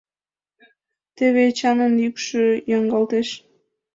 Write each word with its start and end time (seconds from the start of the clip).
Теве 1.15 1.41
Эчанын 1.49 1.93
йӱкшӧ 2.03 2.43
йоҥгалтеш: 2.71 3.27